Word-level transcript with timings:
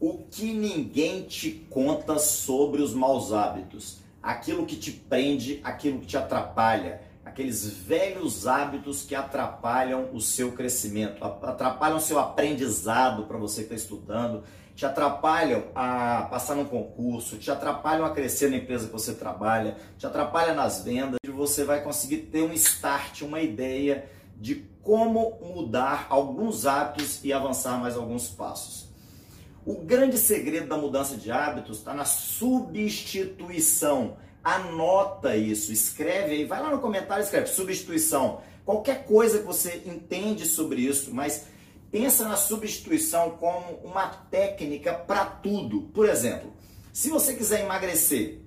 O 0.00 0.24
que 0.30 0.54
ninguém 0.54 1.24
te 1.24 1.50
conta 1.68 2.18
sobre 2.18 2.80
os 2.80 2.94
maus 2.94 3.34
hábitos, 3.34 3.98
aquilo 4.22 4.64
que 4.64 4.74
te 4.74 4.90
prende, 4.90 5.60
aquilo 5.62 6.00
que 6.00 6.06
te 6.06 6.16
atrapalha, 6.16 7.02
aqueles 7.22 7.66
velhos 7.66 8.46
hábitos 8.46 9.02
que 9.02 9.14
atrapalham 9.14 10.08
o 10.14 10.18
seu 10.18 10.52
crescimento, 10.52 11.22
atrapalham 11.22 11.98
o 11.98 12.00
seu 12.00 12.18
aprendizado 12.18 13.24
para 13.24 13.36
você 13.36 13.64
que 13.64 13.74
está 13.74 13.76
estudando, 13.76 14.42
te 14.74 14.86
atrapalham 14.86 15.64
a 15.74 16.22
passar 16.30 16.54
num 16.54 16.64
concurso, 16.64 17.36
te 17.36 17.50
atrapalham 17.50 18.06
a 18.06 18.10
crescer 18.10 18.48
na 18.48 18.56
empresa 18.56 18.86
que 18.86 18.92
você 18.94 19.12
trabalha, 19.12 19.76
te 19.98 20.06
atrapalham 20.06 20.54
nas 20.54 20.82
vendas, 20.82 21.18
e 21.22 21.28
você 21.28 21.62
vai 21.62 21.82
conseguir 21.82 22.22
ter 22.32 22.40
um 22.42 22.54
start, 22.54 23.20
uma 23.20 23.42
ideia 23.42 24.06
de 24.34 24.66
como 24.82 25.38
mudar 25.42 26.06
alguns 26.08 26.64
hábitos 26.64 27.22
e 27.22 27.34
avançar 27.34 27.78
mais 27.78 27.96
alguns 27.96 28.28
passos. 28.30 28.89
O 29.70 29.84
grande 29.84 30.18
segredo 30.18 30.66
da 30.66 30.76
mudança 30.76 31.16
de 31.16 31.30
hábitos 31.30 31.78
está 31.78 31.94
na 31.94 32.04
substituição. 32.04 34.16
Anota 34.42 35.36
isso, 35.36 35.72
escreve 35.72 36.32
aí, 36.32 36.44
vai 36.44 36.60
lá 36.60 36.72
no 36.72 36.80
comentário, 36.80 37.22
escreve 37.22 37.46
substituição. 37.46 38.40
Qualquer 38.64 39.04
coisa 39.04 39.38
que 39.38 39.44
você 39.44 39.84
entende 39.86 40.44
sobre 40.44 40.80
isso, 40.80 41.14
mas 41.14 41.46
pensa 41.88 42.26
na 42.26 42.34
substituição 42.34 43.36
como 43.38 43.76
uma 43.84 44.08
técnica 44.08 44.92
para 44.92 45.24
tudo. 45.24 45.82
Por 45.94 46.08
exemplo, 46.08 46.52
se 46.92 47.08
você 47.08 47.34
quiser 47.34 47.60
emagrecer, 47.60 48.40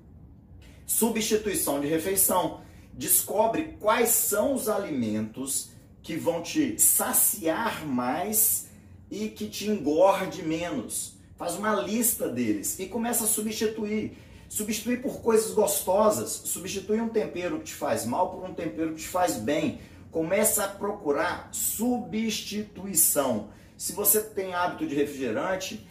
substituição 0.86 1.80
de 1.80 1.88
refeição, 1.88 2.60
descobre 2.92 3.78
quais 3.80 4.10
são 4.10 4.54
os 4.54 4.68
alimentos 4.68 5.70
que 6.02 6.18
vão 6.18 6.42
te 6.42 6.78
saciar 6.78 7.88
mais 7.88 8.73
e 9.14 9.30
que 9.30 9.48
te 9.48 9.70
engorde 9.70 10.42
menos. 10.42 11.14
Faz 11.38 11.54
uma 11.54 11.76
lista 11.76 12.28
deles 12.28 12.80
e 12.80 12.88
começa 12.88 13.26
a 13.26 13.28
substituir. 13.28 14.18
Substituir 14.50 15.04
por 15.04 15.22
coisas 15.22 15.52
gostosas. 15.52 16.32
Substituir 16.32 17.00
um 17.00 17.10
tempero 17.10 17.60
que 17.60 17.66
te 17.66 17.76
faz 17.76 18.08
mal 18.08 18.32
por 18.32 18.44
um 18.44 18.56
tempero 18.56 18.96
que 18.96 19.02
te 19.02 19.08
faz 19.08 19.36
bem. 19.38 19.80
Começa 20.10 20.64
a 20.64 20.68
procurar 20.68 21.50
substituição. 21.52 23.50
Se 23.78 23.94
você 23.94 24.20
tem 24.20 24.56
hábito 24.56 24.88
de 24.88 24.96
refrigerante, 24.96 25.88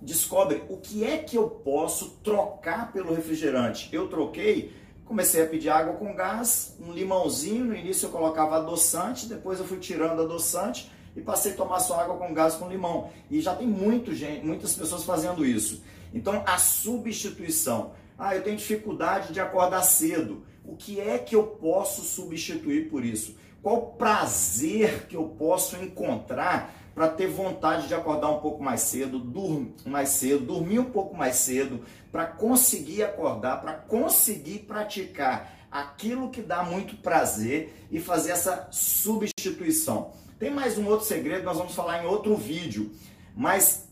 descobre 0.00 0.64
o 0.70 0.78
que 0.78 1.04
é 1.04 1.18
que 1.18 1.36
eu 1.36 1.48
posso 1.48 2.20
trocar 2.24 2.90
pelo 2.90 3.14
refrigerante. 3.14 3.90
Eu 3.92 4.08
troquei, 4.08 4.72
comecei 5.04 5.42
a 5.42 5.46
pedir 5.46 5.68
água 5.68 5.94
com 5.94 6.14
gás, 6.14 6.74
um 6.80 6.90
limãozinho. 6.90 7.66
No 7.66 7.76
início 7.76 8.06
eu 8.06 8.10
colocava 8.10 8.56
adoçante, 8.56 9.26
depois 9.26 9.58
eu 9.58 9.66
fui 9.66 9.78
tirando 9.78 10.22
adoçante 10.22 10.90
e 11.16 11.20
passei 11.20 11.52
a 11.52 11.56
tomar 11.56 11.80
só 11.80 12.00
água 12.00 12.16
com 12.16 12.32
gás 12.32 12.54
com 12.54 12.68
limão. 12.68 13.10
E 13.30 13.40
já 13.40 13.54
tem 13.54 13.66
muito 13.66 14.14
gente, 14.14 14.44
muitas 14.44 14.74
pessoas 14.74 15.04
fazendo 15.04 15.44
isso. 15.44 15.82
Então 16.12 16.42
a 16.46 16.58
substituição. 16.58 17.92
Ah, 18.18 18.34
eu 18.36 18.42
tenho 18.42 18.56
dificuldade 18.56 19.32
de 19.32 19.40
acordar 19.40 19.82
cedo. 19.82 20.44
O 20.64 20.76
que 20.76 21.00
é 21.00 21.18
que 21.18 21.34
eu 21.34 21.44
posso 21.44 22.02
substituir 22.02 22.88
por 22.88 23.04
isso? 23.04 23.36
Qual 23.62 23.92
prazer 23.92 25.06
que 25.06 25.16
eu 25.16 25.24
posso 25.24 25.76
encontrar 25.76 26.74
para 26.94 27.08
ter 27.08 27.28
vontade 27.28 27.86
de 27.88 27.94
acordar 27.94 28.28
um 28.30 28.40
pouco 28.40 28.62
mais 28.62 28.80
cedo, 28.82 29.18
dormir 29.18 29.74
mais 29.86 30.10
cedo, 30.10 30.44
dormir 30.44 30.80
um 30.80 30.90
pouco 30.90 31.16
mais 31.16 31.36
cedo, 31.36 31.84
para 32.10 32.26
conseguir 32.26 33.04
acordar, 33.04 33.60
para 33.60 33.72
conseguir 33.74 34.60
praticar 34.60 35.66
aquilo 35.70 36.30
que 36.30 36.42
dá 36.42 36.62
muito 36.62 36.96
prazer 36.96 37.86
e 37.90 37.98
fazer 37.98 38.32
essa 38.32 38.68
substituição. 38.70 40.12
Tem 40.38 40.50
mais 40.50 40.76
um 40.76 40.86
outro 40.86 41.06
segredo, 41.06 41.44
nós 41.44 41.56
vamos 41.56 41.74
falar 41.74 42.02
em 42.02 42.06
outro 42.06 42.36
vídeo, 42.36 42.90
mas 43.34 43.88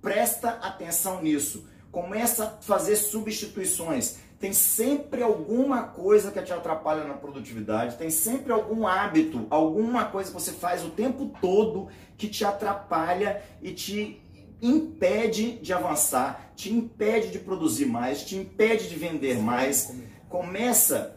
presta 0.00 0.48
atenção 0.48 1.22
nisso 1.22 1.64
começa 1.96 2.44
a 2.44 2.50
fazer 2.62 2.94
substituições. 2.94 4.18
Tem 4.38 4.52
sempre 4.52 5.22
alguma 5.22 5.84
coisa 5.84 6.30
que 6.30 6.42
te 6.42 6.52
atrapalha 6.52 7.04
na 7.04 7.14
produtividade, 7.14 7.96
tem 7.96 8.10
sempre 8.10 8.52
algum 8.52 8.86
hábito, 8.86 9.46
alguma 9.48 10.04
coisa 10.04 10.30
que 10.30 10.34
você 10.34 10.52
faz 10.52 10.84
o 10.84 10.90
tempo 10.90 11.32
todo 11.40 11.88
que 12.18 12.28
te 12.28 12.44
atrapalha 12.44 13.42
e 13.62 13.72
te 13.72 14.22
impede 14.60 15.52
de 15.58 15.72
avançar, 15.72 16.52
te 16.54 16.72
impede 16.72 17.30
de 17.30 17.38
produzir 17.38 17.86
mais, 17.86 18.24
te 18.24 18.36
impede 18.36 18.88
de 18.88 18.96
vender 18.96 19.38
mais. 19.38 19.94
Começa 20.28 21.16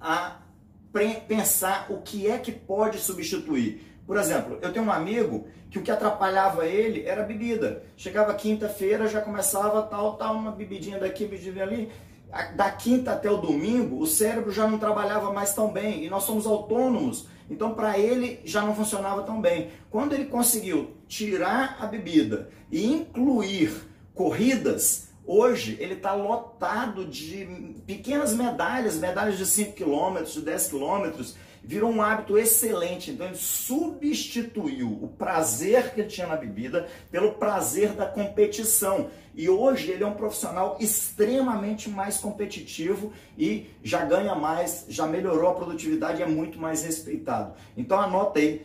a 0.00 0.38
pensar 1.28 1.86
o 1.90 2.02
que 2.02 2.28
é 2.28 2.38
que 2.38 2.52
pode 2.52 2.98
substituir. 2.98 4.02
Por 4.06 4.16
exemplo, 4.16 4.58
eu 4.60 4.72
tenho 4.72 4.84
um 4.84 4.92
amigo 4.92 5.46
que 5.70 5.78
o 5.78 5.82
que 5.82 5.90
atrapalhava 5.90 6.66
ele 6.66 7.06
era 7.06 7.22
a 7.22 7.26
bebida. 7.26 7.84
Chegava 7.96 8.34
quinta-feira, 8.34 9.06
já 9.06 9.20
começava 9.20 9.82
tal, 9.82 10.16
tal, 10.16 10.34
uma 10.34 10.50
bebidinha 10.50 10.98
daqui, 10.98 11.24
bebidinha 11.24 11.62
ali. 11.62 11.90
Da 12.56 12.70
quinta 12.70 13.12
até 13.12 13.30
o 13.30 13.36
domingo, 13.36 14.00
o 14.00 14.06
cérebro 14.06 14.50
já 14.50 14.66
não 14.66 14.78
trabalhava 14.78 15.32
mais 15.32 15.54
tão 15.54 15.70
bem 15.70 16.04
e 16.04 16.08
nós 16.08 16.24
somos 16.24 16.46
autônomos. 16.46 17.26
Então, 17.50 17.74
para 17.74 17.98
ele 17.98 18.40
já 18.44 18.62
não 18.62 18.74
funcionava 18.74 19.22
tão 19.22 19.38
bem. 19.38 19.70
Quando 19.90 20.14
ele 20.14 20.24
conseguiu 20.24 20.96
tirar 21.06 21.76
a 21.78 21.86
bebida 21.86 22.48
e 22.70 22.86
incluir 22.86 23.86
corridas, 24.14 25.08
hoje 25.26 25.76
ele 25.78 25.92
está 25.92 26.14
lotado 26.14 27.04
de 27.04 27.44
pequenas 27.86 28.32
medalhas, 28.32 28.96
medalhas 28.96 29.36
de 29.36 29.44
5 29.44 29.74
km, 29.74 30.22
de 30.24 30.40
10 30.40 30.68
km 30.68 31.22
virou 31.62 31.90
um 31.90 32.02
hábito 32.02 32.36
excelente. 32.36 33.10
Então 33.10 33.26
ele 33.26 33.36
substituiu 33.36 34.98
o 35.00 35.08
prazer 35.08 35.92
que 35.94 36.00
ele 36.00 36.08
tinha 36.08 36.26
na 36.26 36.36
bebida 36.36 36.88
pelo 37.10 37.32
prazer 37.34 37.92
da 37.92 38.06
competição. 38.06 39.08
E 39.34 39.48
hoje 39.48 39.90
ele 39.90 40.04
é 40.04 40.06
um 40.06 40.12
profissional 40.12 40.76
extremamente 40.78 41.88
mais 41.88 42.18
competitivo 42.18 43.12
e 43.38 43.70
já 43.82 44.04
ganha 44.04 44.34
mais, 44.34 44.84
já 44.88 45.06
melhorou 45.06 45.50
a 45.50 45.54
produtividade 45.54 46.20
e 46.20 46.22
é 46.22 46.26
muito 46.26 46.58
mais 46.58 46.84
respeitado. 46.84 47.54
Então 47.76 47.98
anota 47.98 48.40
aí 48.40 48.60